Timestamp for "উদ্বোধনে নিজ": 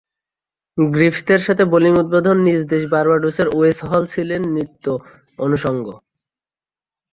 2.01-2.61